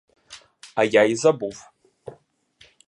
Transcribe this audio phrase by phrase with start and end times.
[0.75, 1.67] А я й забув.